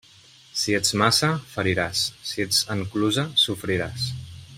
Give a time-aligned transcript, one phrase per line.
[0.61, 2.01] Si ets maça, feriràs;
[2.31, 4.09] si ets enclusa, sofriràs.